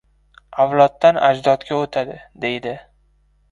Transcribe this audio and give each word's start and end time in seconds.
Avloddan 0.63 1.19
ajdodga 1.27 1.79
o‘tadi, 1.83 2.19
deydi. 2.47 2.75